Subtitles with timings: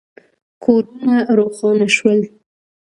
[0.63, 2.21] کورونه روښانه شول.